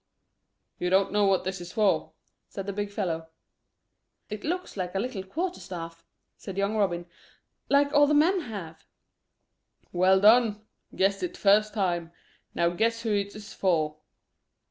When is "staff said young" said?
5.59-6.75